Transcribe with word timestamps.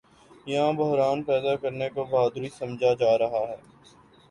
یہاں 0.45 0.71
بحران 0.73 1.21
پیدا 1.23 1.55
کرنے 1.55 1.89
کو 1.89 2.03
بہادری 2.03 2.49
سمجھا 2.49 2.93
جا 2.93 3.17
رہا 3.17 3.45
ہے۔ 3.49 3.57